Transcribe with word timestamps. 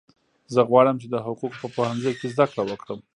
زه 0.53 0.61
غواړم 0.69 0.95
چې 1.01 1.07
د 1.09 1.15
حقوقو 1.25 1.55
په 1.63 1.67
پوهنځي 1.75 2.11
کې 2.19 2.27
زده 2.33 2.45
کړه 2.51 2.63
وکړم 2.65 2.99